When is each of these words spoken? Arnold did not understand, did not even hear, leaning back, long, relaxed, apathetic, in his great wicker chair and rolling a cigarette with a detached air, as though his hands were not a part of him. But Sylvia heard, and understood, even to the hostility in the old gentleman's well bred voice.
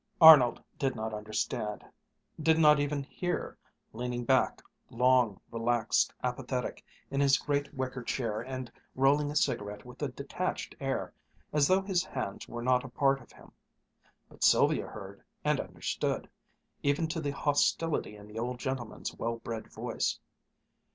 Arnold 0.19 0.63
did 0.79 0.95
not 0.95 1.13
understand, 1.13 1.85
did 2.41 2.57
not 2.57 2.79
even 2.79 3.03
hear, 3.03 3.55
leaning 3.93 4.25
back, 4.25 4.63
long, 4.89 5.39
relaxed, 5.51 6.11
apathetic, 6.23 6.83
in 7.11 7.21
his 7.21 7.37
great 7.37 7.71
wicker 7.75 8.01
chair 8.01 8.41
and 8.41 8.71
rolling 8.95 9.29
a 9.29 9.35
cigarette 9.35 9.85
with 9.85 10.01
a 10.01 10.07
detached 10.07 10.73
air, 10.79 11.13
as 11.53 11.67
though 11.67 11.83
his 11.83 12.03
hands 12.03 12.47
were 12.47 12.63
not 12.63 12.83
a 12.83 12.89
part 12.89 13.21
of 13.21 13.31
him. 13.31 13.51
But 14.27 14.43
Sylvia 14.43 14.87
heard, 14.87 15.21
and 15.43 15.59
understood, 15.61 16.27
even 16.81 17.05
to 17.09 17.21
the 17.21 17.29
hostility 17.29 18.15
in 18.17 18.25
the 18.27 18.39
old 18.39 18.57
gentleman's 18.57 19.13
well 19.13 19.35
bred 19.35 19.71
voice. 19.71 20.19